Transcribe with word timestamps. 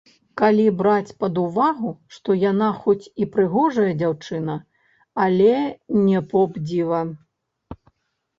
Калі 0.41 0.63
браць 0.77 1.15
пад 1.23 1.35
увагу, 1.41 1.91
што 2.15 2.37
яна 2.43 2.69
хоць 2.85 3.03
і 3.25 3.27
прыгожая 3.35 3.91
дзяўчына, 4.01 4.57
але 5.27 5.53
не 6.09 6.19
поп-дзіва. 6.33 7.05